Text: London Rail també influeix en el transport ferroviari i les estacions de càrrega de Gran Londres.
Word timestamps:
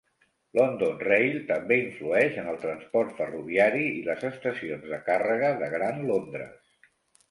London 0.59 0.95
Rail 1.07 1.37
també 1.51 1.77
influeix 1.81 2.41
en 2.45 2.49
el 2.55 2.59
transport 2.65 3.15
ferroviari 3.21 3.85
i 4.01 4.03
les 4.11 4.29
estacions 4.35 4.93
de 4.97 5.03
càrrega 5.15 5.57
de 5.65 5.75
Gran 5.79 6.07
Londres. 6.13 6.87